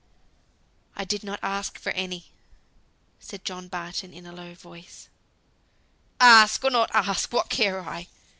"I 0.95 1.03
did 1.05 1.23
not 1.23 1.39
ask 1.43 1.77
for 1.77 1.91
any," 1.91 2.31
said 3.19 3.45
John 3.45 3.67
Barton, 3.67 4.11
in 4.11 4.25
a 4.25 4.31
low 4.31 4.55
voice. 4.55 5.09
"Ask, 6.19 6.63
or 6.65 6.71
not 6.71 6.89
ask, 6.91 7.31
what 7.31 7.49
care 7.51 7.87
I? 7.87 8.07